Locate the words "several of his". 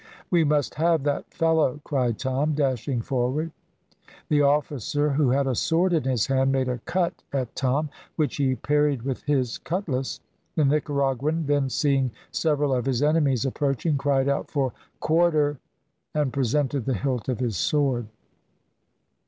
12.31-13.03